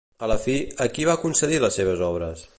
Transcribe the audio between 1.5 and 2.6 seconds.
les seves obres?